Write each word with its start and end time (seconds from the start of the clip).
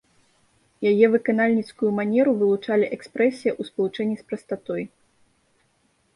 Яе 0.91 1.05
выканальніцкую 1.15 1.89
манеру 1.99 2.31
вылучалі 2.39 2.85
экспрэсія 2.99 3.51
ў 3.59 3.69
спалучэнні 3.69 4.15
з 4.25 4.27
прастатой. 4.33 4.83